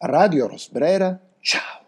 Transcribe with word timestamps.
Radio 0.00 0.46
Rosbrera, 0.46 1.18
ciao! 1.40 1.82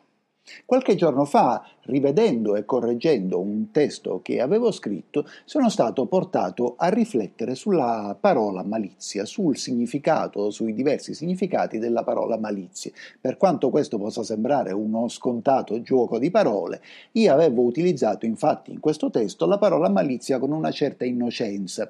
Qualche 0.67 0.97
giorno 0.97 1.25
fa, 1.25 1.65
rivedendo 1.83 2.57
e 2.57 2.65
correggendo 2.65 3.39
un 3.39 3.71
testo 3.71 4.21
che 4.21 4.41
avevo 4.41 4.73
scritto, 4.73 5.25
sono 5.45 5.69
stato 5.69 6.07
portato 6.07 6.75
a 6.77 6.89
riflettere 6.89 7.55
sulla 7.55 8.17
parola 8.19 8.65
malizia, 8.65 9.25
sul 9.25 9.57
significato, 9.57 10.51
sui 10.51 10.75
diversi 10.75 11.15
significati 11.15 11.79
della 11.79 12.03
parola 12.03 12.37
malizia. 12.37 12.91
Per 13.21 13.37
quanto 13.37 13.71
questo 13.71 13.97
possa 13.97 14.25
sembrare 14.25 14.73
uno 14.73 15.07
scontato 15.07 15.81
gioco 15.81 16.19
di 16.19 16.33
parole, 16.33 16.83
io 17.13 17.33
avevo 17.33 17.63
utilizzato 17.63 18.27
infatti 18.27 18.73
in 18.73 18.81
questo 18.81 19.09
testo 19.11 19.47
la 19.47 19.59
parola 19.59 19.89
malizia 19.89 20.41
con 20.41 20.51
una 20.51 20.73
certa 20.73 21.05
innocenza 21.05 21.89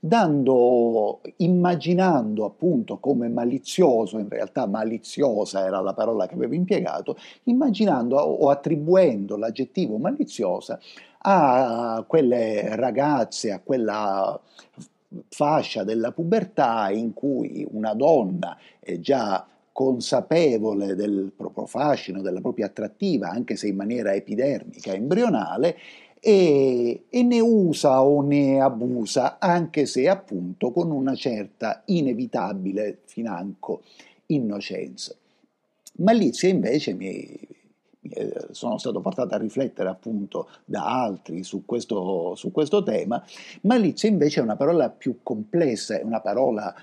dando, 0.00 1.20
immaginando 1.36 2.46
appunto 2.46 2.96
come 2.98 3.28
malizioso, 3.28 4.18
in 4.18 4.28
realtà 4.28 4.66
maliziosa 4.66 5.64
era 5.64 5.80
la 5.80 5.92
parola 5.92 6.26
che 6.26 6.34
avevo 6.34 6.54
impiegato, 6.54 7.16
immaginando 7.44 8.16
o 8.16 8.48
attribuendo 8.48 9.36
l'aggettivo 9.36 9.98
maliziosa 9.98 10.80
a 11.22 12.02
quelle 12.06 12.74
ragazze, 12.76 13.52
a 13.52 13.60
quella 13.60 14.40
fascia 15.28 15.84
della 15.84 16.12
pubertà 16.12 16.88
in 16.90 17.12
cui 17.12 17.66
una 17.70 17.94
donna 17.94 18.56
è 18.78 18.98
già 19.00 19.44
consapevole 19.72 20.94
del 20.94 21.32
proprio 21.36 21.66
fascino, 21.66 22.22
della 22.22 22.40
propria 22.40 22.66
attrattiva, 22.66 23.30
anche 23.30 23.56
se 23.56 23.68
in 23.68 23.76
maniera 23.76 24.12
epidermica, 24.14 24.92
embrionale, 24.92 25.76
e, 26.20 27.04
e, 27.08 27.22
ne 27.22 27.40
usa 27.40 28.02
o 28.02 28.22
ne 28.22 28.60
abusa, 28.60 29.38
anche 29.38 29.86
se 29.86 30.08
appunto 30.08 30.70
con 30.70 30.90
una 30.90 31.14
certa 31.14 31.82
inevitabile 31.86 33.00
financo 33.04 33.82
innocenza. 34.26 35.14
Malizia 35.96 36.48
invece 36.48 36.94
mi, 36.94 37.26
sono 38.50 38.78
stato 38.78 39.00
portato 39.00 39.34
a 39.34 39.38
riflettere 39.38 39.88
appunto 39.88 40.48
da 40.64 41.02
altri 41.02 41.44
su 41.44 41.64
questo, 41.66 42.34
su 42.34 42.50
questo 42.50 42.82
tema, 42.82 43.22
malizia 43.62 44.08
invece 44.08 44.40
è 44.40 44.42
una 44.42 44.56
parola 44.56 44.88
più 44.88 45.18
complessa, 45.22 45.98
è 45.98 46.02
una 46.02 46.20
parola 46.20 46.74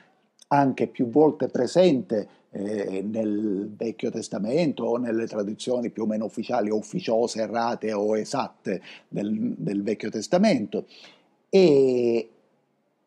anche 0.47 0.87
più 0.87 1.09
volte 1.09 1.47
presente 1.47 2.27
eh, 2.51 3.03
nel 3.03 3.69
Vecchio 3.75 4.09
Testamento 4.09 4.83
o 4.83 4.97
nelle 4.97 5.27
tradizioni 5.27 5.89
più 5.89 6.03
o 6.03 6.05
meno 6.05 6.25
ufficiali 6.25 6.69
ufficiose, 6.69 7.41
errate 7.41 7.91
o 7.93 8.17
esatte 8.17 8.81
del, 9.07 9.55
del 9.57 9.83
Vecchio 9.83 10.09
Testamento. 10.09 10.85
E, 11.49 12.29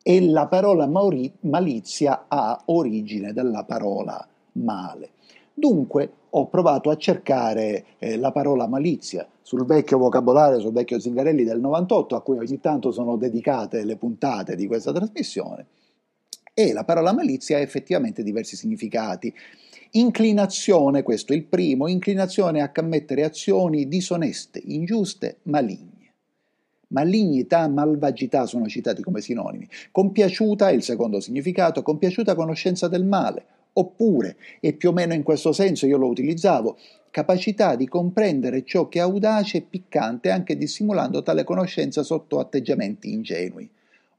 e 0.03 0.21
la 0.21 0.47
parola 0.47 0.87
mauri, 0.87 1.31
malizia 1.41 2.25
ha 2.27 2.61
origine 2.65 3.33
dalla 3.33 3.63
parola 3.63 4.25
male. 4.53 5.09
Dunque 5.53 6.11
ho 6.29 6.47
provato 6.47 6.89
a 6.89 6.95
cercare 6.95 7.85
eh, 7.99 8.17
la 8.17 8.31
parola 8.31 8.67
malizia 8.67 9.27
sul 9.41 9.65
vecchio 9.65 9.97
vocabolario, 9.97 10.59
sul 10.59 10.71
vecchio 10.71 10.99
Zingarelli 10.99 11.43
del 11.43 11.59
98, 11.59 12.15
a 12.15 12.21
cui 12.21 12.37
ogni 12.37 12.59
tanto 12.59 12.91
sono 12.91 13.17
dedicate 13.17 13.83
le 13.83 13.97
puntate 13.97 14.55
di 14.55 14.65
questa 14.65 14.93
trasmissione 14.93 15.65
e 16.69 16.73
la 16.73 16.83
parola 16.83 17.13
malizia 17.13 17.57
ha 17.57 17.61
effettivamente 17.61 18.23
diversi 18.23 18.55
significati. 18.55 19.33
Inclinazione, 19.91 21.03
questo 21.03 21.33
è 21.33 21.35
il 21.35 21.43
primo, 21.43 21.87
inclinazione 21.87 22.61
a 22.61 22.71
commettere 22.71 23.23
azioni 23.23 23.87
disoneste, 23.87 24.61
ingiuste, 24.63 25.39
maligne. 25.43 25.89
Malignità, 26.87 27.67
malvagità 27.67 28.45
sono 28.45 28.67
citati 28.67 29.01
come 29.01 29.21
sinonimi. 29.21 29.67
Compiaciuta 29.91 30.69
è 30.69 30.73
il 30.73 30.83
secondo 30.83 31.19
significato, 31.19 31.81
compiaciuta 31.81 32.35
conoscenza 32.35 32.87
del 32.87 33.05
male, 33.05 33.45
oppure, 33.73 34.37
e 34.59 34.73
più 34.73 34.89
o 34.89 34.93
meno 34.93 35.13
in 35.13 35.23
questo 35.23 35.53
senso 35.53 35.85
io 35.85 35.97
lo 35.97 36.07
utilizzavo, 36.07 36.77
capacità 37.09 37.75
di 37.75 37.87
comprendere 37.87 38.63
ciò 38.63 38.87
che 38.87 38.99
è 38.99 39.01
audace 39.01 39.57
e 39.57 39.61
piccante 39.61 40.29
anche 40.29 40.57
dissimulando 40.57 41.21
tale 41.21 41.43
conoscenza 41.43 42.03
sotto 42.03 42.39
atteggiamenti 42.39 43.11
ingenui. 43.11 43.69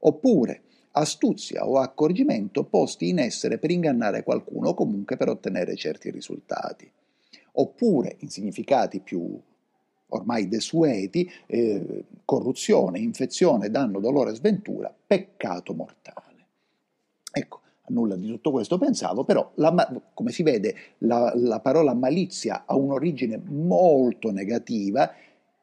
Oppure, 0.05 0.61
astuzia 0.95 1.67
o 1.67 1.77
accorgimento 1.77 2.63
posti 2.63 3.09
in 3.09 3.19
essere 3.19 3.57
per 3.57 3.71
ingannare 3.71 4.23
qualcuno 4.23 4.69
o 4.69 4.73
comunque 4.73 5.17
per 5.17 5.29
ottenere 5.29 5.75
certi 5.75 6.09
risultati. 6.09 6.89
Oppure, 7.53 8.15
in 8.19 8.29
significati 8.29 8.99
più 8.99 9.39
ormai 10.07 10.47
desueti, 10.47 11.29
eh, 11.47 12.05
corruzione, 12.25 12.99
infezione, 12.99 13.69
danno, 13.69 13.99
dolore, 13.99 14.33
sventura, 14.35 14.93
peccato 15.05 15.73
mortale. 15.73 16.21
Ecco, 17.31 17.61
a 17.81 17.87
nulla 17.89 18.15
di 18.15 18.27
tutto 18.27 18.51
questo 18.51 18.77
pensavo, 18.77 19.23
però 19.23 19.51
la, 19.55 20.01
come 20.13 20.31
si 20.31 20.43
vede 20.43 20.75
la, 20.99 21.33
la 21.35 21.59
parola 21.59 21.93
malizia 21.93 22.63
ha 22.65 22.75
un'origine 22.75 23.41
molto 23.45 24.31
negativa 24.31 25.11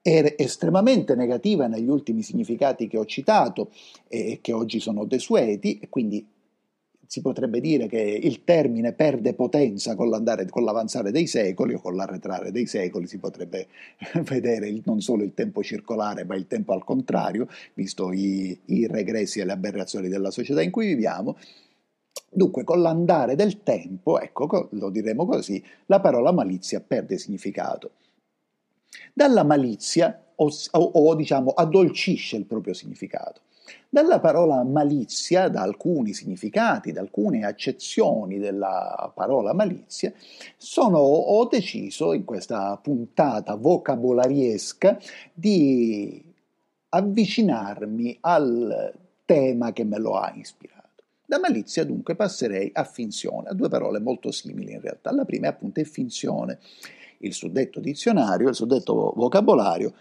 è 0.03 0.35
estremamente 0.39 1.15
negativa 1.15 1.67
negli 1.67 1.89
ultimi 1.89 2.23
significati 2.23 2.89
che 2.89 2.99
ho 2.99 3.05
citato 3.05 3.71
e 4.09 4.39
che 4.41 4.53
oggi 4.53 4.81
sono 4.81 5.05
desueti 5.05 5.79
e 5.79 5.89
quindi 5.89 6.27
si 7.11 7.23
potrebbe 7.23 7.61
dire 7.61 7.89
che 7.89 7.99
il 7.99 8.45
termine 8.45 8.93
perde 8.93 9.35
potenza 9.35 9.97
con, 9.97 10.11
con 10.49 10.65
l'avanzare 10.65 11.11
dei 11.11 11.27
secoli 11.27 11.75
o 11.75 11.81
con 11.81 11.97
l'arretrare 11.97 12.53
dei 12.53 12.67
secoli, 12.67 13.09
si 13.09 13.19
potrebbe 13.19 13.67
vedere 14.23 14.69
il, 14.69 14.81
non 14.85 15.01
solo 15.01 15.25
il 15.25 15.35
tempo 15.35 15.61
circolare 15.61 16.25
ma 16.25 16.37
il 16.37 16.47
tempo 16.47 16.73
al 16.73 16.85
contrario, 16.85 17.49
visto 17.75 18.13
i, 18.13 18.57
i 18.67 18.87
regressi 18.87 19.41
e 19.41 19.45
le 19.45 19.51
aberrazioni 19.51 20.09
della 20.09 20.31
società 20.31 20.63
in 20.63 20.71
cui 20.71 20.87
viviamo. 20.87 21.37
Dunque, 22.33 22.63
con 22.63 22.81
l'andare 22.81 23.35
del 23.35 23.65
tempo, 23.65 24.21
ecco, 24.21 24.69
lo 24.71 24.89
diremo 24.89 25.27
così, 25.27 25.61
la 25.87 25.99
parola 25.99 26.31
malizia 26.31 26.81
perde 26.81 27.19
significato 27.19 27.91
dalla 29.21 29.45
malizia 29.45 30.19
o, 30.37 30.49
o, 30.71 30.79
o 30.79 31.15
diciamo 31.15 31.51
addolcisce 31.51 32.37
il 32.37 32.47
proprio 32.47 32.73
significato. 32.73 33.43
Dalla 33.87 34.19
parola 34.19 34.65
malizia, 34.65 35.49
da 35.49 35.61
alcuni 35.61 36.15
significati, 36.15 36.91
da 36.91 37.03
alcune 37.03 37.45
accezioni 37.45 38.39
della 38.39 39.13
parola 39.15 39.53
malizia, 39.53 40.11
sono, 40.57 40.99
ho 41.01 41.45
deciso 41.45 42.15
in 42.15 42.25
questa 42.25 42.79
puntata 42.83 43.57
vocabolariesca 43.57 44.99
di 45.35 46.25
avvicinarmi 46.89 48.17
al 48.23 48.95
tema 49.27 49.75
che 49.75 49.85
me 49.85 49.99
lo 49.99 50.17
ha 50.17 50.33
ispirato. 50.35 50.79
Da 51.27 51.39
malizia 51.39 51.85
dunque 51.85 52.17
passerei 52.17 52.71
a 52.73 52.85
finzione, 52.85 53.51
a 53.51 53.55
due 53.55 53.69
parole 53.69 54.01
molto 54.01 54.31
simili 54.31 54.73
in 54.73 54.81
realtà. 54.81 55.13
La 55.13 55.27
prima 55.27 55.47
è 55.47 55.51
appunto 55.51 55.85
finzione 55.85 56.59
il 57.23 57.33
suddetto 57.33 57.81
dizionario, 57.81 58.49
il 58.49 58.55
suddetto 58.55 59.13
vocabolario, 59.17 59.93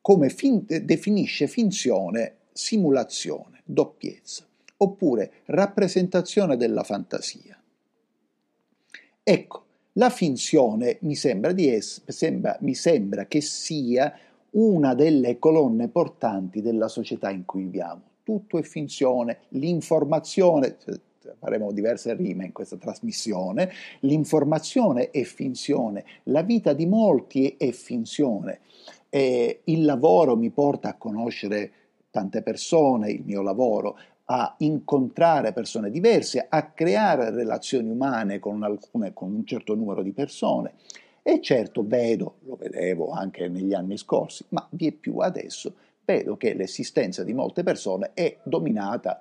come 0.00 0.28
fin- 0.28 0.64
definisce 0.66 1.46
finzione 1.46 2.36
simulazione, 2.52 3.60
doppiezza, 3.64 4.44
oppure 4.78 5.32
rappresentazione 5.46 6.56
della 6.56 6.82
fantasia. 6.82 7.60
Ecco, 9.22 9.64
la 9.92 10.10
finzione 10.10 10.98
mi 11.02 11.14
sembra, 11.14 11.52
es- 11.56 12.02
sembra, 12.06 12.56
mi 12.60 12.74
sembra 12.74 13.26
che 13.26 13.40
sia 13.40 14.16
una 14.50 14.94
delle 14.94 15.38
colonne 15.38 15.88
portanti 15.88 16.62
della 16.62 16.88
società 16.88 17.30
in 17.30 17.44
cui 17.44 17.64
viviamo. 17.64 18.02
Tutto 18.22 18.58
è 18.58 18.62
finzione, 18.62 19.40
l'informazione, 19.50 20.76
faremo 21.38 21.72
diverse 21.72 22.14
rime 22.14 22.46
in 22.46 22.52
questa 22.52 22.76
trasmissione, 22.76 23.70
l'informazione 24.00 25.10
è 25.10 25.22
finzione, 25.22 26.04
la 26.24 26.42
vita 26.42 26.72
di 26.72 26.86
molti 26.86 27.56
è 27.56 27.70
finzione, 27.70 28.60
e 29.10 29.60
il 29.64 29.84
lavoro 29.84 30.36
mi 30.36 30.50
porta 30.50 30.90
a 30.90 30.94
conoscere 30.94 31.72
tante 32.10 32.42
persone, 32.42 33.10
il 33.10 33.22
mio 33.24 33.42
lavoro, 33.42 33.98
a 34.30 34.54
incontrare 34.58 35.52
persone 35.52 35.90
diverse, 35.90 36.46
a 36.48 36.70
creare 36.70 37.30
relazioni 37.30 37.88
umane 37.88 38.38
con, 38.38 38.62
alcune, 38.62 39.12
con 39.14 39.32
un 39.32 39.46
certo 39.46 39.74
numero 39.74 40.02
di 40.02 40.12
persone. 40.12 40.74
E 41.22 41.40
certo 41.40 41.84
vedo, 41.86 42.36
lo 42.44 42.56
vedevo 42.56 43.10
anche 43.10 43.48
negli 43.48 43.74
anni 43.74 43.96
scorsi, 43.96 44.44
ma 44.50 44.66
è 44.76 44.92
più 44.92 45.18
adesso, 45.18 45.74
vedo 46.04 46.36
che 46.36 46.54
l'esistenza 46.54 47.22
di 47.22 47.34
molte 47.34 47.62
persone 47.62 48.12
è 48.14 48.38
dominata 48.42 49.20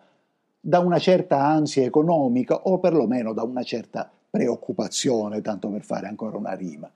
da 0.60 0.80
una 0.80 1.00
certa 1.00 1.46
ansia 1.46 1.86
economica 1.86 2.56
o 2.56 2.80
perlomeno 2.80 3.34
da 3.34 3.44
una 3.44 3.64
certa 3.64 4.12
preoccupazione, 4.30 5.42
tanto 5.42 5.70
per 5.70 5.84
fare 5.84 6.08
ancora 6.08 6.38
una 6.38 6.54
rima. 6.54 6.92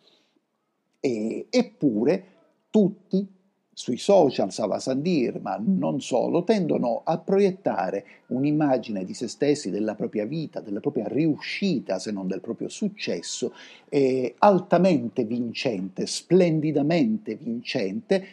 E, 0.99 1.47
eppure 1.49 2.25
tutti 2.69 3.39
sui 3.73 3.97
social, 3.97 4.51
Sava 4.51 4.79
Sandir, 4.79 5.39
ma 5.41 5.59
non 5.59 6.01
solo, 6.01 6.43
tendono 6.43 7.01
a 7.03 7.17
proiettare 7.17 8.05
un'immagine 8.27 9.03
di 9.05 9.13
se 9.13 9.27
stessi, 9.27 9.71
della 9.71 9.95
propria 9.95 10.25
vita, 10.25 10.59
della 10.59 10.81
propria 10.81 11.07
riuscita, 11.07 11.97
se 11.97 12.11
non 12.11 12.27
del 12.27 12.41
proprio 12.41 12.67
successo, 12.67 13.53
eh, 13.89 14.35
altamente 14.39 15.23
vincente, 15.23 16.05
splendidamente 16.05 17.35
vincente, 17.35 18.27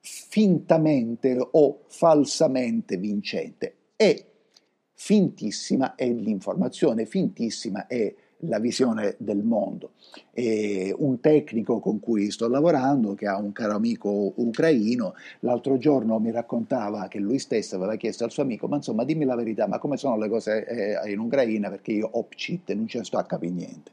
fintamente 0.00 1.36
o 1.50 1.80
falsamente 1.88 2.96
vincente. 2.96 3.74
E 3.96 4.24
fintissima 4.98 5.94
è 5.94 6.08
l'informazione, 6.08 7.04
fintissima 7.04 7.86
è 7.86 8.12
la 8.40 8.58
visione 8.58 9.14
del 9.18 9.42
mondo. 9.42 9.92
E 10.32 10.94
un 10.96 11.20
tecnico 11.20 11.80
con 11.80 12.00
cui 12.00 12.30
sto 12.30 12.48
lavorando, 12.48 13.14
che 13.14 13.26
ha 13.26 13.36
un 13.36 13.52
caro 13.52 13.74
amico 13.74 14.32
ucraino, 14.34 15.14
l'altro 15.40 15.76
giorno 15.76 16.18
mi 16.18 16.30
raccontava 16.30 17.08
che 17.08 17.18
lui 17.18 17.38
stesso 17.38 17.76
aveva 17.76 17.96
chiesto 17.96 18.24
al 18.24 18.30
suo 18.30 18.42
amico, 18.42 18.68
ma 18.68 18.76
insomma 18.76 19.04
dimmi 19.04 19.24
la 19.24 19.36
verità, 19.36 19.66
ma 19.66 19.78
come 19.78 19.98
sono 19.98 20.16
le 20.16 20.28
cose 20.28 20.66
eh, 20.66 21.10
in 21.10 21.18
Ucraina 21.18 21.68
perché 21.68 21.92
io 21.92 22.08
ho 22.10 22.22
pcit 22.24 22.70
e 22.70 22.74
non 22.74 22.88
ci 22.88 23.02
sto 23.04 23.18
a 23.18 23.24
capire 23.24 23.52
niente. 23.52 23.90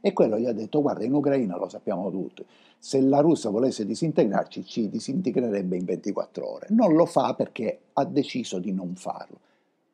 E 0.00 0.12
quello 0.12 0.38
gli 0.38 0.46
ha 0.46 0.52
detto, 0.52 0.80
guarda, 0.80 1.04
in 1.04 1.12
Ucraina 1.12 1.56
lo 1.56 1.68
sappiamo 1.68 2.10
tutti, 2.10 2.44
se 2.78 3.00
la 3.00 3.18
Russia 3.18 3.50
volesse 3.50 3.84
disintegrarci 3.84 4.64
ci 4.64 4.88
disintegrerebbe 4.88 5.76
in 5.76 5.84
24 5.84 6.48
ore. 6.48 6.66
Non 6.70 6.94
lo 6.94 7.06
fa 7.06 7.34
perché 7.34 7.80
ha 7.92 8.04
deciso 8.04 8.58
di 8.58 8.72
non 8.72 8.94
farlo 8.94 9.48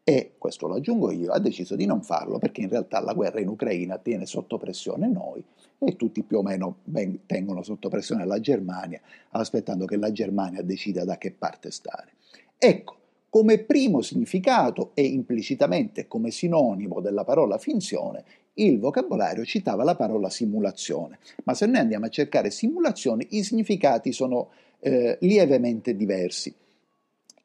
e, 0.08 0.34
questo 0.38 0.68
lo 0.68 0.74
aggiungo 0.74 1.10
io, 1.10 1.32
ha 1.32 1.40
deciso 1.40 1.74
di 1.74 1.84
non 1.84 2.00
farlo 2.00 2.38
perché 2.38 2.60
in 2.60 2.68
realtà 2.68 3.00
la 3.00 3.12
guerra 3.12 3.40
in 3.40 3.48
Ucraina 3.48 3.98
tiene 3.98 4.24
sotto 4.24 4.56
pressione 4.56 5.08
noi 5.08 5.42
e 5.80 5.96
tutti 5.96 6.22
più 6.22 6.38
o 6.38 6.42
meno 6.42 6.76
tengono 7.26 7.64
sotto 7.64 7.88
pressione 7.88 8.24
la 8.24 8.38
Germania, 8.38 9.00
aspettando 9.30 9.84
che 9.84 9.96
la 9.96 10.12
Germania 10.12 10.62
decida 10.62 11.04
da 11.04 11.18
che 11.18 11.32
parte 11.32 11.72
stare. 11.72 12.12
Ecco, 12.56 12.96
come 13.28 13.58
primo 13.58 14.00
significato 14.00 14.92
e 14.94 15.02
implicitamente 15.02 16.06
come 16.06 16.30
sinonimo 16.30 17.00
della 17.00 17.24
parola 17.24 17.58
finzione, 17.58 18.22
il 18.54 18.78
vocabolario 18.78 19.44
citava 19.44 19.82
la 19.82 19.96
parola 19.96 20.30
simulazione, 20.30 21.18
ma 21.42 21.54
se 21.54 21.66
noi 21.66 21.78
andiamo 21.78 22.06
a 22.06 22.10
cercare 22.10 22.52
simulazione, 22.52 23.26
i 23.30 23.42
significati 23.42 24.12
sono 24.12 24.50
eh, 24.78 25.18
lievemente 25.20 25.96
diversi. 25.96 26.54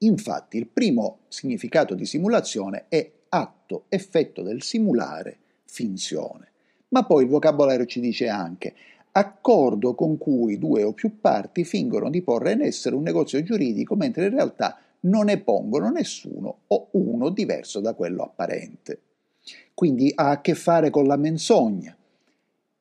Infatti 0.04 0.58
il 0.58 0.68
primo 0.68 1.20
significato 1.28 1.94
di 1.94 2.06
simulazione 2.06 2.86
è 2.88 3.12
atto, 3.30 3.86
effetto 3.90 4.42
del 4.42 4.62
simulare, 4.62 5.38
finzione. 5.66 6.50
Ma 6.90 7.06
poi 7.06 7.24
il 7.24 7.30
vocabolario 7.30 7.86
ci 7.86 8.00
dice 8.00 8.28
anche 8.28 8.74
accordo 9.14 9.94
con 9.94 10.18
cui 10.18 10.58
due 10.58 10.84
o 10.84 10.94
più 10.94 11.20
parti 11.20 11.66
fingono 11.66 12.10
di 12.10 12.22
porre 12.22 12.54
in 12.54 12.62
essere 12.62 12.96
un 12.96 13.04
negozio 13.04 13.44
giuridico 13.44 13.96
mentre 13.96 14.26
in 14.26 14.32
realtà 14.32 14.78
non 15.02 15.26
ne 15.26 15.40
pongono 15.40 15.90
nessuno 15.90 16.60
o 16.68 16.88
uno 16.92 17.30
diverso 17.30 17.80
da 17.80 17.94
quello 17.94 18.24
apparente. 18.24 19.00
Quindi 19.74 20.12
ha 20.16 20.30
a 20.30 20.42
che 20.42 20.56
fare 20.56 20.90
con 20.90 21.06
la 21.06 21.18
menzogna, 21.18 21.96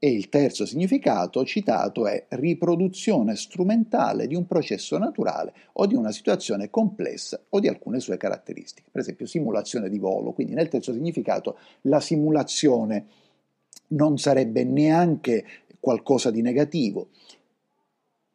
e 0.02 0.10
il 0.10 0.30
terzo 0.30 0.64
significato 0.64 1.44
citato 1.44 2.06
è 2.06 2.24
riproduzione 2.30 3.36
strumentale 3.36 4.26
di 4.26 4.34
un 4.34 4.46
processo 4.46 4.96
naturale 4.96 5.52
o 5.74 5.84
di 5.84 5.94
una 5.94 6.10
situazione 6.10 6.70
complessa 6.70 7.38
o 7.50 7.60
di 7.60 7.68
alcune 7.68 8.00
sue 8.00 8.16
caratteristiche. 8.16 8.88
Per 8.90 9.02
esempio 9.02 9.26
simulazione 9.26 9.90
di 9.90 9.98
volo, 9.98 10.32
quindi 10.32 10.54
nel 10.54 10.68
terzo 10.68 10.94
significato 10.94 11.58
la 11.82 12.00
simulazione 12.00 13.06
non 13.88 14.16
sarebbe 14.16 14.64
neanche 14.64 15.44
qualcosa 15.78 16.30
di 16.30 16.40
negativo. 16.40 17.08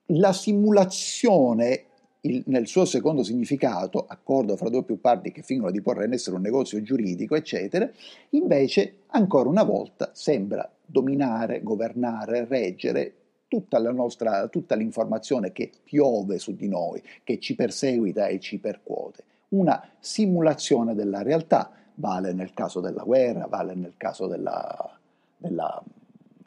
La 0.10 0.34
simulazione 0.34 1.86
il, 2.26 2.44
nel 2.48 2.68
suo 2.68 2.86
secondo 2.86 3.24
significato, 3.24 4.06
accordo 4.08 4.56
fra 4.56 4.70
due 4.70 4.80
o 4.80 4.84
più 4.84 5.00
parti 5.00 5.32
che 5.32 5.42
fingono 5.42 5.72
di 5.72 5.82
porre 5.82 6.06
in 6.06 6.14
essere 6.14 6.36
un 6.36 6.42
negozio 6.42 6.82
giuridico, 6.82 7.36
eccetera, 7.36 7.90
invece 8.32 9.04
ancora 9.08 9.50
una 9.50 9.64
volta 9.64 10.10
sembra 10.14 10.70
dominare, 10.86 11.62
governare, 11.62 12.46
reggere 12.46 13.14
tutta, 13.48 13.80
nostra, 13.92 14.48
tutta 14.48 14.76
l'informazione 14.76 15.52
che 15.52 15.72
piove 15.84 16.40
su 16.40 16.56
di 16.56 16.68
noi, 16.68 17.02
che 17.24 17.40
ci 17.40 17.56
perseguita 17.56 18.28
e 18.28 18.40
ci 18.40 18.58
percuote. 18.58 19.24
Una 19.50 19.82
simulazione 20.00 20.96
della 20.96 21.22
realtà, 21.22 21.72
vale 21.96 22.34
nel 22.34 22.54
caso 22.54 22.82
della 22.82 23.04
guerra, 23.04 23.46
vale 23.48 23.76
nel 23.76 23.94
caso 23.98 24.28
della, 24.28 24.98
della, 25.38 25.82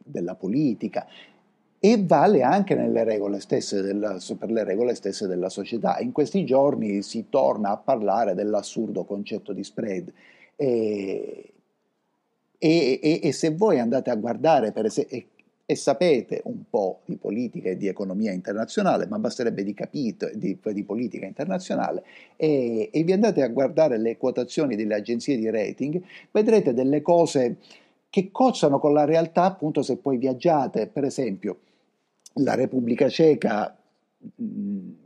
della 0.04 0.34
politica, 0.34 1.06
e 1.80 2.02
vale 2.04 2.42
anche 2.42 2.74
della, 2.74 4.18
per 4.38 4.50
le 4.50 4.64
regole 4.64 4.94
stesse 4.94 5.26
della 5.26 5.48
società. 5.48 5.98
In 6.00 6.12
questi 6.12 6.44
giorni 6.44 7.02
si 7.02 7.26
torna 7.28 7.70
a 7.70 7.76
parlare 7.76 8.34
dell'assurdo 8.34 9.04
concetto 9.04 9.52
di 9.52 9.62
spread 9.62 10.12
e, 10.56 11.52
e, 12.58 13.00
e, 13.00 13.20
e 13.22 13.32
se 13.32 13.54
voi 13.54 13.78
andate 13.78 14.10
a 14.10 14.16
guardare 14.16 14.72
per 14.72 14.86
esempio, 14.86 15.24
e 15.70 15.76
sapete 15.76 16.40
un 16.44 16.62
po' 16.68 17.00
di 17.04 17.16
politica 17.16 17.68
e 17.68 17.76
di 17.76 17.88
economia 17.88 18.32
internazionale, 18.32 19.06
ma 19.06 19.18
basterebbe 19.18 19.62
di 19.62 19.74
capito 19.74 20.30
di, 20.32 20.58
di 20.62 20.82
politica 20.82 21.26
internazionale 21.26 22.02
e, 22.36 22.88
e 22.90 23.02
vi 23.02 23.12
andate 23.12 23.42
a 23.42 23.48
guardare 23.48 23.98
le 23.98 24.16
quotazioni 24.16 24.76
delle 24.76 24.94
agenzie 24.94 25.36
di 25.36 25.50
rating, 25.50 26.02
vedrete 26.30 26.72
delle 26.72 27.02
cose 27.02 27.58
che 28.08 28.30
cozzano 28.32 28.78
con 28.78 28.94
la 28.94 29.04
realtà 29.04 29.44
appunto 29.44 29.82
se 29.82 29.98
poi 29.98 30.16
viaggiate, 30.16 30.86
per 30.86 31.04
esempio 31.04 31.58
la 32.38 32.54
Repubblica 32.54 33.08
Ceca 33.08 33.72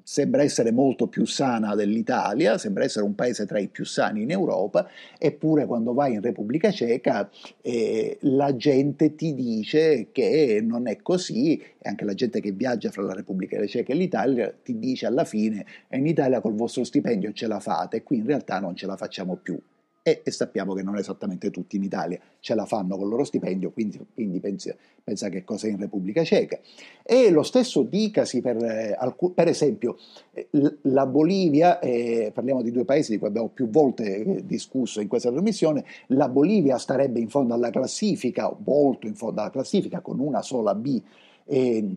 sembra 0.02 0.42
essere 0.42 0.72
molto 0.72 1.06
più 1.06 1.26
sana 1.26 1.74
dell'Italia, 1.74 2.56
sembra 2.56 2.84
essere 2.84 3.04
un 3.04 3.14
paese 3.14 3.44
tra 3.46 3.58
i 3.58 3.68
più 3.68 3.84
sani 3.84 4.22
in 4.22 4.30
Europa, 4.30 4.88
eppure 5.18 5.66
quando 5.66 5.92
vai 5.92 6.14
in 6.14 6.22
Repubblica 6.22 6.70
Ceca 6.70 7.30
eh, 7.60 8.16
la 8.22 8.56
gente 8.56 9.14
ti 9.14 9.34
dice 9.34 10.08
che 10.12 10.60
non 10.62 10.88
è 10.88 11.00
così, 11.02 11.56
e 11.58 11.88
anche 11.88 12.04
la 12.04 12.14
gente 12.14 12.40
che 12.40 12.52
viaggia 12.52 12.90
fra 12.90 13.02
la 13.02 13.12
Repubblica 13.12 13.64
Ceca 13.66 13.92
e 13.92 13.96
l'Italia 13.96 14.52
ti 14.62 14.78
dice 14.78 15.06
alla 15.06 15.24
fine 15.24 15.64
in 15.90 16.06
Italia 16.06 16.40
col 16.40 16.54
vostro 16.54 16.84
stipendio 16.84 17.32
ce 17.32 17.46
la 17.46 17.60
fate, 17.60 18.02
qui 18.02 18.18
in 18.18 18.26
realtà 18.26 18.60
non 18.60 18.74
ce 18.74 18.86
la 18.86 18.96
facciamo 18.96 19.36
più 19.36 19.60
e, 20.02 20.22
e, 20.24 20.30
sappiamo 20.32 20.74
che 20.74 20.82
non 20.82 20.96
esattamente 20.96 21.50
tutti 21.50 21.76
in 21.76 21.84
Italia 21.84 22.18
ce 22.40 22.54
la 22.54 22.66
fanno 22.66 22.96
con 22.96 23.04
il 23.04 23.10
loro 23.10 23.24
stipendio, 23.24 23.70
quindi, 23.70 24.04
quindi 24.12 24.40
pensa, 24.40 24.74
pensa, 25.02 25.28
che 25.28 25.44
cosa 25.44 25.68
è 25.68 25.70
in 25.70 25.78
Repubblica 25.78 26.24
Ceca. 26.24 26.58
E 27.04 27.30
lo 27.30 27.44
stesso 27.44 27.82
dicasi 27.82 28.40
per, 28.40 28.56
eh, 28.56 28.96
per 29.34 29.46
esempio, 29.46 29.96
eh, 30.32 30.48
la 30.82 31.06
Bolivia, 31.06 31.78
eh, 31.78 32.32
parliamo 32.34 32.62
di 32.62 32.72
due 32.72 32.84
paesi 32.84 33.12
di 33.12 33.18
cui 33.18 33.28
abbiamo 33.28 33.48
più 33.48 33.68
volte 33.68 34.16
eh, 34.16 34.44
discusso 34.44 35.00
in 35.00 35.06
questa 35.06 35.30
trasmissione, 35.30 35.84
la 36.08 36.28
Bolivia 36.28 36.78
starebbe 36.78 37.20
in 37.20 37.28
fondo 37.28 37.54
alla 37.54 37.70
classifica, 37.70 38.52
molto 38.64 39.06
in 39.06 39.14
fondo 39.14 39.40
alla 39.40 39.50
classifica, 39.50 40.00
con 40.00 40.18
una 40.18 40.42
sola 40.42 40.74
B, 40.74 41.00
eh, 41.44 41.96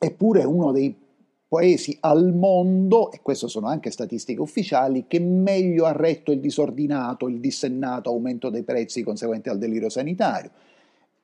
eppure 0.00 0.44
uno 0.44 0.72
dei 0.72 0.96
paesi 1.50 1.96
al 2.02 2.32
mondo, 2.32 3.10
e 3.10 3.18
queste 3.22 3.48
sono 3.48 3.66
anche 3.66 3.90
statistiche 3.90 4.40
ufficiali, 4.40 5.06
che 5.08 5.18
meglio 5.18 5.84
ha 5.84 5.90
retto 5.90 6.30
il 6.30 6.38
disordinato, 6.38 7.26
il 7.26 7.40
dissennato 7.40 8.08
aumento 8.08 8.50
dei 8.50 8.62
prezzi 8.62 9.02
conseguenti 9.02 9.48
al 9.48 9.58
delirio 9.58 9.88
sanitario. 9.88 10.52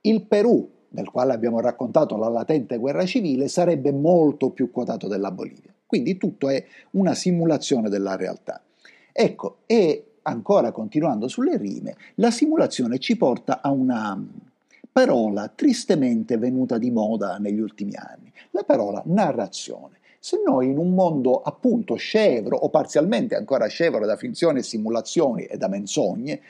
Il 0.01 0.23
Perù, 0.23 0.69
del 0.89 1.11
quale 1.11 1.33
abbiamo 1.33 1.61
raccontato 1.61 2.17
la 2.17 2.29
latente 2.29 2.77
guerra 2.77 3.07
civile, 3.07 3.47
sarebbe 3.47 3.93
molto 3.93 4.51
più 4.51 4.73
quotato 4.73 5.07
della 5.07 5.31
Bolivia. 5.31 5.73
Quindi 5.87 6.17
tutto 6.17 6.49
è 6.49 6.65
una 6.93 7.15
simulazione 7.15 7.89
della 7.89 8.17
realtà. 8.17 8.61
Ecco, 9.13 9.59
e 9.67 10.15
ancora 10.23 10.73
continuando 10.73 11.29
sulle 11.29 11.57
rime, 11.57 11.95
la 12.17 12.33
simulazione 12.33 12.99
ci 12.99 13.17
porta 13.17 13.63
a 13.63 13.71
una 13.71 14.21
parola 14.91 15.47
tristemente 15.55 16.37
venuta 16.37 16.79
di 16.79 16.91
moda 16.91 17.39
negli 17.39 17.61
ultimi 17.61 17.95
anni, 17.95 18.33
la 18.51 18.65
parola 18.65 19.01
narrazione. 19.05 19.99
Se 20.19 20.41
noi 20.45 20.69
in 20.69 20.79
un 20.79 20.95
mondo 20.95 21.41
appunto 21.41 21.95
scevro 21.95 22.57
o 22.57 22.69
parzialmente 22.69 23.35
ancora 23.35 23.67
scevro 23.67 24.07
da 24.07 24.17
finzioni 24.17 24.59
e 24.59 24.63
simulazioni 24.63 25.45
e 25.45 25.57
da 25.57 25.69
menzogne, 25.69 26.41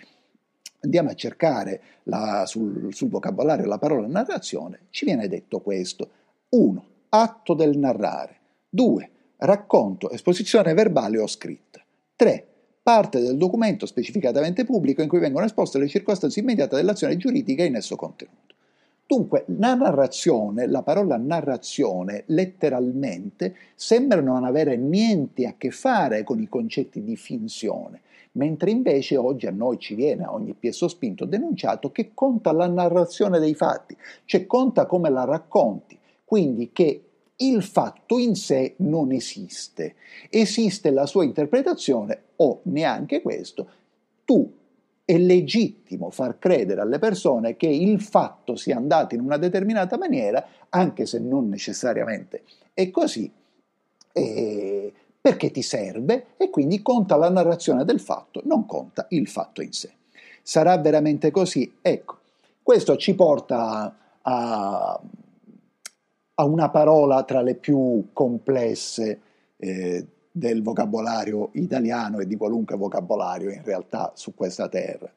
andiamo 0.81 1.11
a 1.11 1.15
cercare 1.15 1.81
la, 2.05 2.45
sul, 2.47 2.95
sul 2.95 3.09
vocabolario 3.09 3.67
la 3.67 3.79
parola 3.79 4.07
narrazione, 4.07 4.81
ci 4.91 5.05
viene 5.05 5.29
detto 5.29 5.61
questo. 5.61 6.09
1. 6.51 6.85
Atto 7.09 7.55
del 7.55 7.77
narrare. 7.77 8.37
2. 8.69 9.11
Racconto, 9.39 10.11
esposizione 10.11 10.75
verbale 10.75 11.19
o 11.19 11.27
scritta. 11.27 11.83
3. 12.15 12.47
Parte 12.83 13.21
del 13.21 13.37
documento 13.37 13.85
specificatamente 13.85 14.65
pubblico 14.65 15.03
in 15.03 15.09
cui 15.09 15.19
vengono 15.19 15.45
esposte 15.45 15.79
le 15.79 15.89
circostanze 15.89 16.41
immediate 16.41 16.77
dell'azione 16.77 17.17
giuridica 17.17 17.65
in 17.65 17.75
esso 17.75 17.97
contenuto. 17.97 18.46
Dunque, 19.09 19.45
la 19.59 19.75
narrazione, 19.75 20.67
la 20.67 20.83
parola 20.83 21.17
narrazione, 21.17 22.25
letteralmente, 22.27 23.55
sembra 23.77 24.21
non 24.21 24.43
avere 24.43 24.77
niente 24.77 25.47
a 25.47 25.55
che 25.57 25.71
fare 25.71 26.25
con 26.25 26.41
i 26.41 26.49
concetti 26.49 27.05
di 27.05 27.15
finzione, 27.15 28.01
mentre 28.33 28.73
invece 28.73 29.17
oggi 29.17 29.47
a 29.47 29.53
noi 29.53 29.79
ci 29.79 29.95
viene, 29.95 30.25
a 30.25 30.33
ogni 30.33 30.55
piezo 30.55 30.89
spinto, 30.89 31.25
denunciato 31.25 31.93
che 31.93 32.11
conta 32.15 32.51
la 32.51 32.67
narrazione 32.67 33.39
dei 33.39 33.55
fatti, 33.55 33.97
cioè 34.25 34.45
conta 34.45 34.87
come 34.87 35.09
la 35.09 35.25
racconti, 35.25 35.97
quindi 36.25 36.71
che 36.73 37.03
il 37.37 37.63
fatto 37.63 38.19
in 38.19 38.35
sé 38.35 38.75
non 38.79 39.13
esiste, 39.13 39.95
esiste 40.31 40.91
la 40.91 41.07
sua 41.07 41.23
interpretazione 41.23 42.23
o 42.37 42.59
neanche 42.65 43.23
questo, 43.23 43.69
tu 44.25 44.51
è 45.07 45.17
legittimo 45.19 46.11
far 46.11 46.37
credere 46.37 46.81
alle 46.81 46.99
persone 46.99 47.57
che 47.57 47.69
il 47.69 48.01
fatto 48.01 48.57
sia 48.57 48.77
andato 48.77 49.15
in 49.15 49.21
una 49.21 49.37
determinata 49.37 49.97
maniera, 49.97 50.45
anche 50.69 51.07
se 51.07 51.21
non 51.21 51.49
necessariamente 51.49 52.43
è 52.75 52.91
così, 52.91 53.33
eh, 54.13 54.93
perché 55.21 55.53
ti 55.53 55.63
serve 55.63 56.27
e 56.37 56.51
quindi 56.51 56.83
conta 56.83 57.17
la 57.17 57.31
narrazione 57.31 57.85
del 57.85 58.01
fatto, 58.01 58.43
non 58.47 58.67
conta 58.67 59.07
il 59.11 59.29
fatto 59.29 59.63
in 59.63 59.73
sé. 59.73 59.93
Sarà 60.43 60.77
veramente 60.79 61.31
così? 61.31 61.73
Ecco, 61.81 62.19
Questo 62.61 62.97
ci 62.97 63.15
porta 63.15 63.97
a, 64.23 65.01
a 66.35 66.45
una 66.45 66.69
parola 66.71 67.23
tra 67.23 67.43
le 67.43 67.55
più 67.55 68.09
complesse 68.13 69.21
eh, 69.57 70.07
del 70.37 70.61
vocabolario 70.61 71.49
italiano 71.53 72.19
e 72.19 72.27
di 72.27 72.37
qualunque 72.37 72.77
vocabolario 72.77 73.51
in 73.51 73.63
realtà 73.65 74.13
su 74.15 74.35
questa 74.35 74.69
terra. 74.69 75.11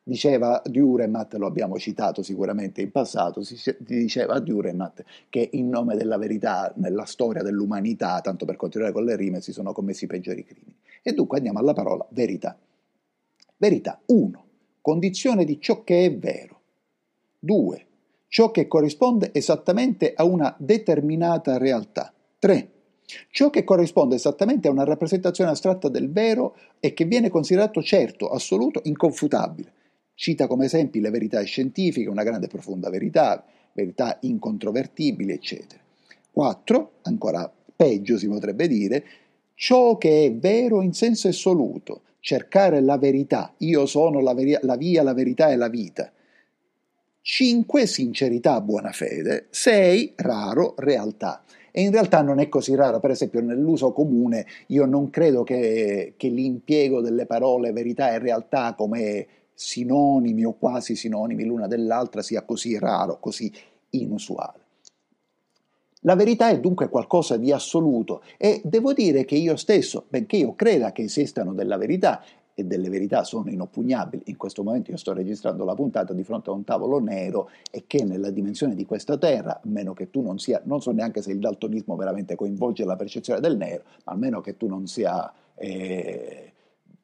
Diceva 0.00 0.62
Duremat, 0.64 1.34
lo 1.34 1.46
abbiamo 1.46 1.76
citato 1.76 2.22
sicuramente 2.22 2.80
in 2.80 2.92
passato, 2.92 3.42
diceva 3.78 4.38
Duremat 4.38 5.02
che 5.28 5.48
in 5.54 5.68
nome 5.68 5.96
della 5.96 6.18
verità 6.18 6.72
nella 6.76 7.04
storia 7.04 7.42
dell'umanità, 7.42 8.20
tanto 8.20 8.44
per 8.44 8.54
continuare 8.54 8.92
con 8.92 9.04
le 9.04 9.16
rime, 9.16 9.40
si 9.40 9.50
sono 9.50 9.72
commessi 9.72 10.04
i 10.04 10.06
peggiori 10.06 10.44
crimini. 10.44 10.76
E 11.02 11.14
dunque 11.14 11.38
andiamo 11.38 11.58
alla 11.58 11.72
parola 11.72 12.06
verità. 12.10 12.56
Verità 13.56 14.00
1. 14.06 14.44
Condizione 14.80 15.44
di 15.44 15.60
ciò 15.60 15.82
che 15.82 16.04
è 16.04 16.16
vero. 16.16 16.60
2. 17.40 17.86
Ciò 18.28 18.52
che 18.52 18.68
corrisponde 18.68 19.30
esattamente 19.32 20.14
a 20.14 20.22
una 20.22 20.54
determinata 20.58 21.58
realtà. 21.58 22.12
3 22.38 22.70
Ciò 23.30 23.50
che 23.50 23.64
corrisponde 23.64 24.14
esattamente 24.14 24.68
a 24.68 24.70
una 24.70 24.84
rappresentazione 24.84 25.50
astratta 25.50 25.88
del 25.88 26.10
vero 26.10 26.56
e 26.80 26.92
che 26.94 27.04
viene 27.04 27.30
considerato 27.30 27.82
certo, 27.82 28.28
assoluto, 28.30 28.80
inconfutabile. 28.84 29.72
Cita 30.14 30.46
come 30.46 30.66
esempi 30.66 31.00
le 31.00 31.10
verità 31.10 31.42
scientifiche, 31.42 32.08
una 32.08 32.22
grande 32.22 32.46
e 32.46 32.48
profonda 32.48 32.90
verità, 32.90 33.44
verità 33.72 34.18
incontrovertibili, 34.20 35.32
eccetera. 35.32 35.80
4. 36.30 36.92
Ancora 37.02 37.50
peggio 37.74 38.18
si 38.18 38.28
potrebbe 38.28 38.68
dire, 38.68 39.04
ciò 39.54 39.96
che 39.96 40.26
è 40.26 40.34
vero 40.34 40.82
in 40.82 40.92
senso 40.92 41.28
assoluto, 41.28 42.02
cercare 42.20 42.80
la 42.80 42.98
verità, 42.98 43.54
io 43.58 43.86
sono 43.86 44.20
la, 44.20 44.34
veri- 44.34 44.58
la 44.60 44.76
via, 44.76 45.02
la 45.02 45.14
verità 45.14 45.48
e 45.48 45.56
la 45.56 45.68
vita. 45.68 46.12
5. 47.22 47.86
Sincerità, 47.86 48.60
buona 48.60 48.92
fede. 48.92 49.46
6. 49.50 50.14
Raro, 50.16 50.74
realtà. 50.78 51.42
E 51.70 51.82
in 51.82 51.90
realtà 51.90 52.22
non 52.22 52.38
è 52.38 52.48
così 52.48 52.74
raro, 52.74 53.00
per 53.00 53.10
esempio 53.10 53.40
nell'uso 53.40 53.92
comune 53.92 54.46
io 54.68 54.86
non 54.86 55.10
credo 55.10 55.42
che, 55.42 56.14
che 56.16 56.28
l'impiego 56.28 57.00
delle 57.00 57.26
parole 57.26 57.72
verità 57.72 58.12
e 58.12 58.18
realtà 58.18 58.74
come 58.74 59.26
sinonimi 59.54 60.44
o 60.44 60.54
quasi 60.54 60.96
sinonimi 60.96 61.44
l'una 61.44 61.66
dell'altra 61.66 62.22
sia 62.22 62.42
così 62.42 62.78
raro, 62.78 63.18
così 63.20 63.52
inusuale. 63.90 64.58
La 66.04 66.16
verità 66.16 66.48
è 66.48 66.58
dunque 66.58 66.88
qualcosa 66.88 67.36
di 67.36 67.52
assoluto 67.52 68.22
e 68.38 68.62
devo 68.64 68.94
dire 68.94 69.26
che 69.26 69.34
io 69.34 69.56
stesso, 69.56 70.06
benché 70.08 70.36
io 70.36 70.54
creda 70.54 70.92
che 70.92 71.02
esistano 71.02 71.52
della 71.52 71.76
verità 71.76 72.22
e 72.54 72.64
delle 72.64 72.88
verità 72.88 73.24
sono 73.24 73.50
inoppugnabili. 73.50 74.24
In 74.26 74.36
questo 74.36 74.62
momento 74.62 74.90
io 74.90 74.96
sto 74.96 75.12
registrando 75.12 75.64
la 75.64 75.74
puntata 75.74 76.12
di 76.12 76.22
fronte 76.24 76.50
a 76.50 76.52
un 76.52 76.64
tavolo 76.64 76.98
nero 76.98 77.50
e 77.70 77.84
che 77.86 78.04
nella 78.04 78.30
dimensione 78.30 78.74
di 78.74 78.84
questa 78.84 79.16
terra, 79.16 79.56
a 79.56 79.68
meno 79.68 79.92
che 79.92 80.10
tu 80.10 80.20
non 80.20 80.38
sia, 80.38 80.60
non 80.64 80.80
so 80.80 80.90
neanche 80.92 81.22
se 81.22 81.32
il 81.32 81.38
daltonismo 81.38 81.96
veramente 81.96 82.34
coinvolge 82.34 82.84
la 82.84 82.96
percezione 82.96 83.40
del 83.40 83.56
nero, 83.56 83.84
ma 84.04 84.12
almeno 84.12 84.40
che 84.40 84.56
tu 84.56 84.66
non 84.66 84.86
sia 84.86 85.32
eh, 85.54 86.52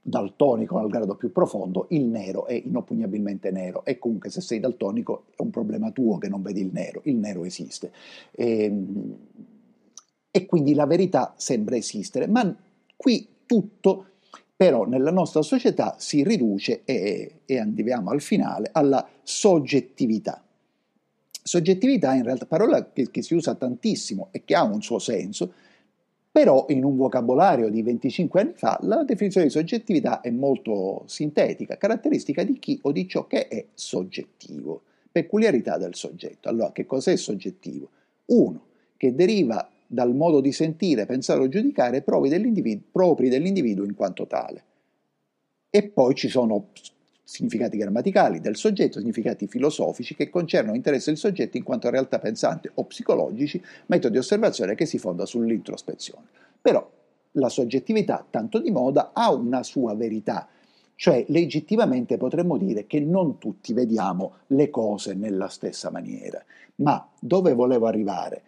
daltonico 0.01 0.79
al 0.79 0.89
grado 0.89 1.17
più 1.17 1.33
profondo, 1.33 1.87
il 1.91 2.05
nero 2.05 2.47
è 2.47 2.53
inoppugnabilmente 2.53 3.51
nero 3.51 3.85
e 3.85 3.99
comunque 3.99 4.31
se 4.31 4.41
sei 4.41 4.61
daltonico 4.61 5.25
è 5.37 5.43
un 5.43 5.51
problema 5.51 5.91
tuo 5.91 6.19
che 6.19 6.29
non 6.29 6.43
vedi 6.43 6.61
il 6.61 6.71
nero, 6.73 7.01
il 7.05 7.17
nero 7.17 7.45
esiste. 7.45 7.91
E, 8.31 8.63
ehm, 8.65 9.17
e 10.31 10.45
quindi 10.45 10.75
la 10.75 10.85
verità 10.85 11.33
sembra 11.37 11.77
esistere, 11.77 12.27
ma 12.27 12.55
qui 12.95 13.27
tutto 13.47 14.07
però 14.57 14.85
nella 14.85 15.11
nostra 15.11 15.43
società 15.43 15.97
si 15.99 16.25
riduce 16.25 16.81
e, 16.85 17.41
e 17.45 17.59
arriviamo 17.59 18.11
al 18.11 18.23
finale 18.23 18.71
alla 18.73 19.07
soggettività. 19.23 20.43
Soggettività 21.43 22.15
in 22.15 22.25
realtà 22.25 22.47
parola 22.47 22.91
che, 22.91 23.11
che 23.11 23.23
si 23.23 23.35
usa 23.35 23.55
tantissimo 23.55 24.29
e 24.31 24.45
che 24.45 24.55
ha 24.55 24.63
un 24.63 24.81
suo 24.83 24.99
senso, 24.99 25.53
però 26.33 26.67
in 26.71 26.85
un 26.85 26.97
vocabolario 26.97 27.69
di 27.69 27.83
25 27.83 28.41
anni 28.41 28.53
fa 28.55 28.79
la 28.83 29.05
definizione 29.05 29.47
di 29.47 29.53
soggettività 29.53 30.21
è 30.21 30.31
molto 30.31 31.05
sintetica, 31.07 31.77
caratteristica 31.77 32.43
di 32.43 32.59
chi 32.59 32.79
o 32.83 32.93
di 32.93 33.07
ciò 33.07 33.27
che 33.27 33.49
è 33.49 33.67
soggettivo, 33.75 34.83
peculiarità 35.13 35.77
del 35.77 35.95
soggetto. 35.95 36.49
Allora, 36.49 36.73
che 36.73 36.85
cos'è 36.85 37.17
soggettivo? 37.17 37.91
Uno, 38.27 38.65
che 38.97 39.15
deriva 39.15 39.71
dal 39.87 40.15
modo 40.15 40.41
di 40.41 40.53
sentire, 40.53 41.07
pensare 41.07 41.41
o 41.41 41.49
giudicare 41.49 42.03
propri 42.03 42.29
dell'individuo, 42.29 42.87
propri 42.91 43.29
dell'individuo 43.29 43.85
in 43.85 43.95
quanto 43.95 44.27
tale. 44.27 44.65
E 45.71 45.89
poi 45.89 46.15
ci 46.15 46.29
sono 46.29 46.69
significati 47.23 47.77
grammaticali 47.77 48.41
del 48.41 48.57
soggetto, 48.57 49.01
significati 49.01 49.49
filosofici 49.49 50.15
che 50.15 50.31
concernono 50.31 50.75
l'interesse 50.75 51.11
del 51.11 51.19
soggetto 51.19 51.57
in 51.57 51.65
quanto 51.65 51.91
realtà 51.91 52.21
pensante 52.21 52.71
o 52.75 52.85
psicologici, 52.85 53.61
metodi 53.87 54.13
di 54.15 54.19
osservazione 54.19 54.77
che 54.77 54.87
si 54.87 54.99
fonda 54.99 55.27
sull'introspezione. 55.27 56.27
Però 56.63 56.89
la 57.33 57.49
soggettività, 57.49 58.25
tanto 58.29 58.61
di 58.61 58.71
moda, 58.71 59.11
ha 59.13 59.33
una 59.33 59.63
sua 59.65 59.95
verità, 59.95 60.49
cioè 60.95 61.25
legittimamente 61.29 62.17
potremmo 62.17 62.57
dire 62.57 62.87
che 62.87 63.01
non 63.01 63.39
tutti 63.39 63.73
vediamo 63.73 64.37
le 64.49 64.71
cose 64.71 65.15
nella 65.15 65.49
stessa 65.49 65.91
maniera. 65.91 66.43
Ma 66.77 67.07
dove 67.21 67.55
volevo 67.55 67.87
arrivare? 67.87 68.43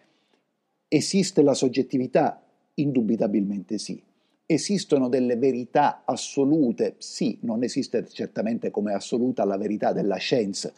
Esiste 0.89 1.43
la 1.43 1.53
soggettività? 1.53 2.43
Indubitabilmente 2.75 3.77
sì. 3.77 4.03
Esistono 4.47 5.11
delle 5.11 5.37
verità 5.37 6.03
assolute? 6.07 6.95
Sì, 6.97 7.39
non 7.43 7.63
esiste 7.63 8.09
certamente 8.09 8.71
come 8.71 8.95
assoluta 8.95 9.45
la 9.45 9.59
verità 9.59 9.93
della 9.93 10.17
scienza, 10.17 10.73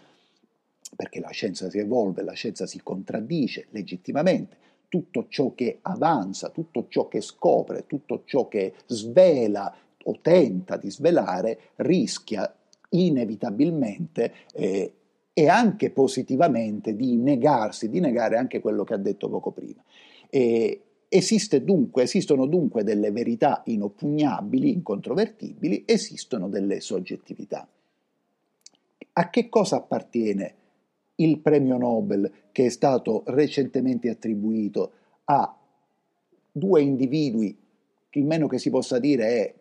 perché 0.96 1.20
la 1.20 1.30
scienza 1.30 1.70
si 1.70 1.78
evolve, 1.78 2.24
la 2.24 2.32
scienza 2.32 2.66
si 2.66 2.80
contraddice 2.82 3.68
legittimamente. 3.70 4.56
Tutto 4.88 5.26
ciò 5.28 5.54
che 5.54 5.78
avanza, 5.82 6.48
tutto 6.48 6.86
ciò 6.88 7.06
che 7.06 7.20
scopre, 7.20 7.86
tutto 7.86 8.22
ciò 8.24 8.48
che 8.48 8.74
svela 8.86 9.72
o 10.02 10.18
tenta 10.20 10.76
di 10.76 10.90
svelare 10.90 11.60
rischia 11.76 12.52
inevitabilmente 12.88 14.32
eh, 14.54 14.94
e 15.32 15.48
anche 15.48 15.90
positivamente 15.90 16.94
di 16.94 17.16
negarsi, 17.16 17.88
di 17.88 18.00
negare 18.00 18.36
anche 18.36 18.60
quello 18.60 18.84
che 18.84 18.94
ha 18.94 18.98
detto 18.98 19.28
poco 19.28 19.52
prima. 19.52 19.82
E 20.28 20.82
esiste 21.08 21.64
dunque, 21.64 22.04
esistono 22.04 22.46
dunque 22.46 22.84
delle 22.84 23.10
verità 23.10 23.62
inoppugnabili, 23.66 24.72
incontrovertibili, 24.72 25.84
esistono 25.86 26.48
delle 26.48 26.80
soggettività. 26.80 27.66
A 29.12 29.30
che 29.30 29.48
cosa 29.48 29.76
appartiene 29.76 30.54
il 31.16 31.38
premio 31.38 31.76
Nobel 31.76 32.30
che 32.52 32.66
è 32.66 32.70
stato 32.70 33.22
recentemente 33.26 34.08
attribuito 34.08 34.92
a 35.24 35.56
due 36.50 36.82
individui 36.82 37.56
che 38.08 38.18
il 38.18 38.24
meno 38.24 38.46
che 38.48 38.58
si 38.58 38.70
possa 38.70 38.98
dire 38.98 39.26
è 39.26 39.54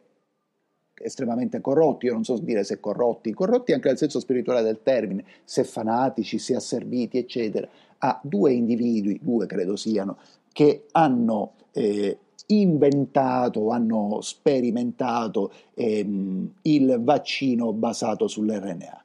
estremamente 1.01 1.61
corrotti, 1.61 2.05
io 2.07 2.13
non 2.13 2.23
so 2.23 2.37
dire 2.37 2.63
se 2.63 2.79
corrotti, 2.79 3.33
corrotti 3.33 3.73
anche 3.73 3.87
nel 3.87 3.97
senso 3.97 4.19
spirituale 4.19 4.61
del 4.61 4.81
termine, 4.83 5.23
se 5.43 5.63
fanatici, 5.63 6.37
se 6.39 6.55
asserviti, 6.55 7.17
eccetera, 7.17 7.67
a 7.99 8.19
due 8.23 8.53
individui, 8.53 9.19
due 9.21 9.45
credo 9.45 9.75
siano, 9.75 10.17
che 10.51 10.85
hanno 10.91 11.53
eh, 11.71 12.17
inventato, 12.47 13.69
hanno 13.69 14.19
sperimentato 14.21 15.51
ehm, 15.73 16.53
il 16.63 16.99
vaccino 17.01 17.73
basato 17.73 18.27
sull'RNA, 18.27 19.03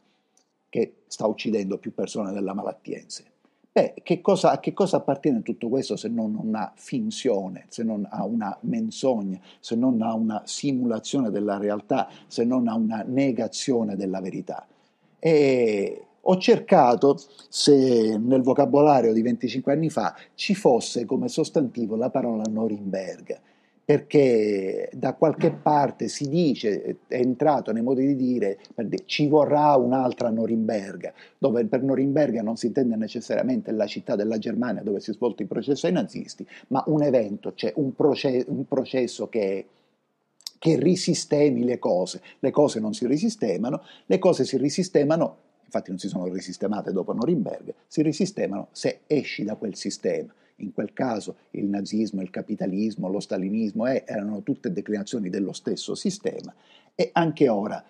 che 0.69 0.95
sta 1.07 1.27
uccidendo 1.27 1.79
più 1.79 1.93
persone 1.93 2.33
della 2.33 2.55
malattia 2.55 2.99
in 2.99 3.09
sé. 3.09 3.25
Beh, 3.77 3.95
che 4.05 4.21
cosa, 4.21 4.53
a 4.53 4.61
che 4.61 4.73
cosa 4.73 4.99
appartiene 4.99 5.43
tutto 5.43 5.69
questo 5.69 5.97
se 5.97 6.07
non 6.07 6.37
a 6.37 6.41
una 6.41 6.73
finzione, 6.77 7.65
se 7.71 7.83
non 7.83 8.07
a 8.09 8.25
una 8.25 8.57
menzogna, 8.61 9.41
se 9.59 9.75
non 9.75 10.01
a 10.01 10.15
una 10.15 10.43
simulazione 10.45 11.31
della 11.31 11.59
realtà, 11.59 12.09
se 12.29 12.45
non 12.45 12.69
a 12.69 12.75
una 12.77 13.03
negazione 13.05 13.97
della 13.97 14.21
verità? 14.21 14.65
E 15.19 16.07
ho 16.21 16.37
cercato 16.39 17.19
se 17.49 18.17
nel 18.17 18.43
vocabolario 18.43 19.13
di 19.13 19.23
25 19.23 19.73
anni 19.73 19.91
fa 19.91 20.15
ci 20.37 20.55
fosse 20.55 21.05
come 21.05 21.27
sostantivo 21.27 21.97
la 21.97 22.11
parola 22.11 22.45
Norimberga 22.49 23.41
perché 23.85 24.89
da 24.95 25.13
qualche 25.13 25.51
parte 25.51 26.09
si 26.09 26.29
dice, 26.29 26.97
è 27.07 27.17
entrato 27.17 27.71
nei 27.71 27.83
modi 27.83 28.07
di 28.07 28.17
dire, 28.17 28.59
ci 29.05 29.29
vorrà 29.29 29.77
un'altra 29.77 30.31
Norimberga, 30.31 31.13
dove 31.37 31.67
per 31.67 31.83
Norimberga 31.83 32.41
non 32.41 32.57
si 32.57 32.67
intende 32.67 32.97
necessariamente 32.97 33.73
la 33.73 33.87
città 33.87 34.17
della 34.17 34.39
Germania 34.39 34.83
dove 34.83 35.01
si 35.01 35.11
è 35.11 35.15
svolto 35.15 35.43
il 35.43 35.49
processo 35.49 35.87
ai 35.87 35.93
nazisti, 35.93 36.47
ma 36.69 36.83
un 36.87 37.03
evento, 37.03 37.53
cioè 37.55 37.73
un, 37.77 37.95
proce- 37.95 38.45
un 38.49 38.67
processo 38.67 39.29
che, 39.29 39.67
che 40.59 40.79
risistemi 40.79 41.65
le 41.65 41.79
cose. 41.79 42.23
Le 42.39 42.51
cose 42.51 42.81
non 42.81 42.95
si 42.95 43.07
risistemano, 43.07 43.83
le 44.07 44.19
cose 44.19 44.45
si 44.45 44.57
risistemano, 44.57 45.37
infatti 45.63 45.91
non 45.91 45.99
si 45.99 46.09
sono 46.09 46.27
risistemate 46.29 46.91
dopo 46.91 47.13
Norimberga, 47.13 47.75
si 47.87 48.01
risistemano 48.01 48.69
se 48.73 49.01
esci 49.07 49.45
da 49.45 49.57
quel 49.57 49.75
sistema 49.75 50.33
in 50.57 50.73
quel 50.73 50.93
caso 50.93 51.37
il 51.53 51.67
nazismo, 51.67 52.23
il 52.23 52.31
capitalismo, 52.31 53.09
lo 53.09 53.21
stalinismo 53.21 53.87
eh, 53.87 54.05
erano 54.07 54.43
tutte 54.43 54.73
declinazioni 54.73 55.29
dello 55.29 55.53
stesso 55.53 55.95
sistema 55.95 56.55
e 56.95 57.11
anche 57.13 57.49
ora 57.49 57.83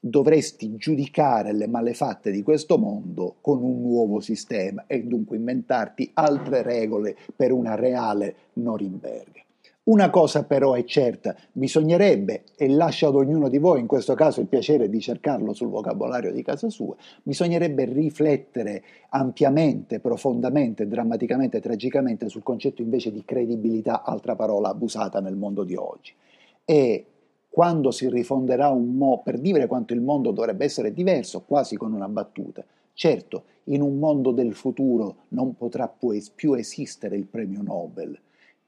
dovresti 0.00 0.76
giudicare 0.76 1.52
le 1.52 1.66
malefatte 1.66 2.30
di 2.30 2.42
questo 2.42 2.78
mondo 2.78 3.36
con 3.40 3.62
un 3.62 3.80
nuovo 3.80 4.20
sistema 4.20 4.84
e 4.86 5.02
dunque 5.02 5.36
inventarti 5.36 6.10
altre 6.14 6.62
regole 6.62 7.16
per 7.34 7.52
una 7.52 7.74
reale 7.74 8.34
Norimberga. 8.54 9.46
Una 9.88 10.10
cosa 10.10 10.44
però 10.44 10.74
è 10.74 10.84
certa, 10.84 11.34
bisognerebbe, 11.50 12.44
e 12.56 12.68
lascio 12.68 13.08
ad 13.08 13.14
ognuno 13.14 13.48
di 13.48 13.56
voi 13.56 13.80
in 13.80 13.86
questo 13.86 14.12
caso 14.12 14.42
il 14.42 14.46
piacere 14.46 14.90
di 14.90 15.00
cercarlo 15.00 15.54
sul 15.54 15.68
vocabolario 15.68 16.30
di 16.30 16.42
casa 16.42 16.68
sua, 16.68 16.94
bisognerebbe 17.22 17.86
riflettere 17.86 18.82
ampiamente, 19.08 19.98
profondamente, 19.98 20.86
drammaticamente, 20.86 21.60
tragicamente 21.60 22.28
sul 22.28 22.42
concetto 22.42 22.82
invece 22.82 23.10
di 23.10 23.24
credibilità, 23.24 24.02
altra 24.02 24.36
parola 24.36 24.68
abusata 24.68 25.20
nel 25.20 25.36
mondo 25.36 25.64
di 25.64 25.74
oggi. 25.74 26.12
E 26.66 27.06
quando 27.48 27.90
si 27.90 28.10
rifonderà 28.10 28.68
un 28.68 28.94
mo 28.94 29.22
per 29.22 29.38
dire 29.38 29.66
quanto 29.66 29.94
il 29.94 30.02
mondo 30.02 30.32
dovrebbe 30.32 30.66
essere 30.66 30.92
diverso, 30.92 31.44
quasi 31.46 31.76
con 31.76 31.94
una 31.94 32.08
battuta. 32.08 32.62
Certo, 32.92 33.44
in 33.64 33.80
un 33.80 33.98
mondo 33.98 34.32
del 34.32 34.52
futuro 34.52 35.24
non 35.28 35.56
potrà 35.56 35.88
più 35.88 36.52
esistere 36.52 37.16
il 37.16 37.24
premio 37.24 37.62
Nobel, 37.62 38.18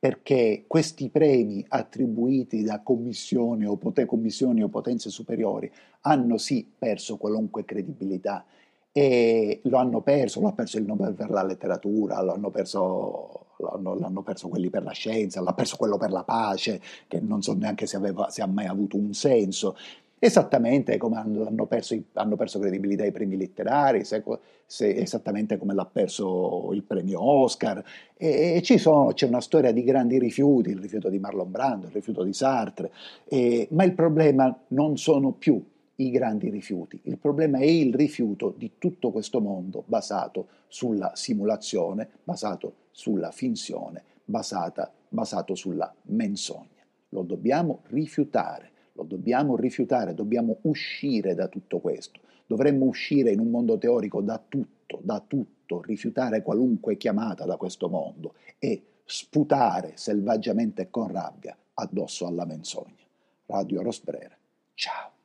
perché 0.01 0.65
questi 0.67 1.11
premi 1.11 1.63
attribuiti 1.69 2.63
da 2.63 2.81
commissioni 2.81 3.67
o, 3.67 3.77
pot- 3.77 4.07
commissioni 4.07 4.63
o 4.63 4.69
potenze 4.69 5.11
superiori 5.11 5.71
hanno 6.01 6.39
sì 6.39 6.67
perso 6.77 7.19
qualunque 7.19 7.67
credibilità 7.67 8.47
e 8.93 9.61
lo 9.65 9.77
hanno 9.77 10.01
perso, 10.01 10.41
lo 10.41 10.49
ha 10.49 10.53
perso 10.53 10.79
il 10.79 10.87
Nobel 10.87 11.13
per 11.13 11.29
la 11.29 11.45
letteratura, 11.45 12.23
lo 12.23 12.33
hanno 12.33 12.51
perso, 12.51 13.49
l'hanno, 13.59 13.95
l'hanno 13.95 14.23
perso 14.23 14.49
quelli 14.49 14.71
per 14.71 14.83
la 14.83 14.93
scienza, 14.93 15.43
l'ha 15.43 15.53
perso 15.53 15.77
quello 15.77 15.99
per 15.99 16.11
la 16.11 16.25
pace, 16.25 16.81
che 17.07 17.21
non 17.21 17.43
so 17.43 17.53
neanche 17.53 17.87
se, 17.87 17.97
aveva, 17.97 18.31
se 18.31 18.41
ha 18.41 18.47
mai 18.47 18.67
avuto 18.67 18.97
un 18.97 19.13
senso. 19.13 19.77
Esattamente 20.23 20.99
come 20.99 21.17
hanno 21.17 21.65
perso, 21.65 21.99
hanno 22.13 22.37
perso 22.37 22.59
credibilità 22.59 23.07
i 23.07 23.11
premi 23.11 23.39
letterari, 23.39 24.05
se, 24.05 24.23
se, 24.67 24.95
esattamente 24.95 25.57
come 25.57 25.73
l'ha 25.73 25.87
perso 25.87 26.69
il 26.75 26.83
premio 26.83 27.23
Oscar. 27.23 27.83
E, 28.19 28.63
e 28.63 28.79
sono, 28.79 29.15
c'è 29.15 29.27
una 29.27 29.41
storia 29.41 29.73
di 29.73 29.83
grandi 29.83 30.19
rifiuti, 30.19 30.69
il 30.69 30.79
rifiuto 30.79 31.09
di 31.09 31.19
Marlon 31.19 31.51
Brando, 31.51 31.87
il 31.87 31.93
rifiuto 31.93 32.23
di 32.23 32.35
Sartre, 32.35 32.93
e, 33.25 33.67
ma 33.71 33.83
il 33.85 33.95
problema 33.95 34.55
non 34.69 34.99
sono 34.99 35.33
più 35.33 35.65
i 35.97 36.11
grandi 36.11 36.51
rifiuti, 36.51 37.01
il 37.05 37.17
problema 37.17 37.59
è 37.59 37.65
il 37.65 37.95
rifiuto 37.95 38.55
di 38.57 38.73
tutto 38.77 39.11
questo 39.13 39.41
mondo 39.41 39.85
basato 39.87 40.49
sulla 40.69 41.13
simulazione, 41.15 42.09
basato 42.25 42.75
sulla 42.91 43.31
finzione, 43.31 44.03
basata, 44.23 44.93
basato 45.09 45.55
sulla 45.55 45.91
menzogna. 46.03 46.85
Lo 47.11 47.23
dobbiamo 47.23 47.81
rifiutare. 47.89 48.70
Lo 49.01 49.07
dobbiamo 49.07 49.57
rifiutare, 49.57 50.13
dobbiamo 50.13 50.59
uscire 50.63 51.35
da 51.35 51.49
tutto 51.49 51.79
questo. 51.79 52.21
Dovremmo 52.47 52.85
uscire 52.85 53.31
in 53.31 53.41
un 53.41 53.49
mondo 53.49 53.79
teorico 53.79 54.21
da 54.21 54.43
tutto, 54.47 55.01
da 55.03 55.25
tutto, 55.27 55.81
rifiutare 55.83 56.43
qualunque 56.43 56.99
chiamata 56.99 57.47
da 57.47 57.57
questo 57.57 57.89
mondo 57.89 58.35
e 58.59 58.83
sputare 59.05 59.93
selvaggiamente 59.95 60.83
e 60.83 60.91
con 60.91 61.11
rabbia 61.11 61.57
addosso 61.75 62.27
alla 62.27 62.45
menzogna. 62.45 63.07
Radio 63.47 63.83
Rosbrera. 63.83 64.37
Ciao. 64.75 65.20